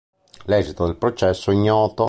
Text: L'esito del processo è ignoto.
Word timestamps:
L'esito 0.45 0.87
del 0.87 0.95
processo 0.95 1.51
è 1.51 1.53
ignoto. 1.53 1.93